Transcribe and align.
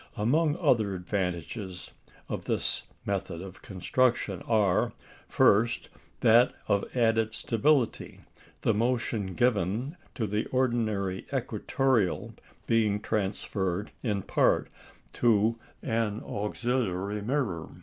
Among 0.17 0.55
other 0.57 0.95
advantages 0.95 1.91
of 2.27 2.45
this 2.45 2.85
method 3.05 3.39
of 3.39 3.61
construction 3.61 4.41
are, 4.47 4.93
first, 5.27 5.89
that 6.21 6.55
of 6.67 6.97
added 6.97 7.35
stability, 7.35 8.21
the 8.63 8.73
motion 8.73 9.35
given 9.35 9.95
to 10.15 10.25
the 10.25 10.47
ordinary 10.47 11.27
equatoreal 11.31 12.33
being 12.65 12.99
transferred, 12.99 13.91
in 14.01 14.23
part, 14.23 14.69
to 15.13 15.59
an 15.83 16.19
auxiliary 16.25 17.21
mirror. 17.21 17.69